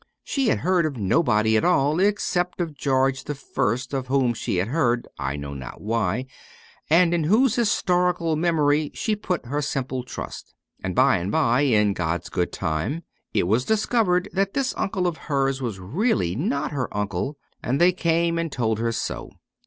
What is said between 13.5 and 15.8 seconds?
discovered that this uncle of hers was